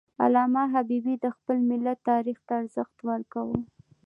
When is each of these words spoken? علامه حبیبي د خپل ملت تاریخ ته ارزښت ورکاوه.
علامه 0.23 0.63
حبیبي 0.73 1.15
د 1.23 1.25
خپل 1.35 1.57
ملت 1.69 1.97
تاریخ 2.09 2.37
ته 2.47 2.53
ارزښت 2.61 2.97
ورکاوه. 3.09 3.59